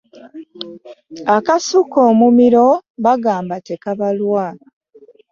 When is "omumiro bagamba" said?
2.09-3.55